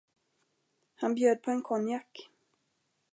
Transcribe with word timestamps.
Han 0.95 1.15
bjöd 1.15 1.43
på 1.43 1.51
en 1.51 1.61
konjak. 1.61 2.29